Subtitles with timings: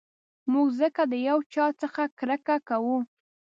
[0.51, 2.97] موږ ځکه د یو چا څخه کرکه کوو.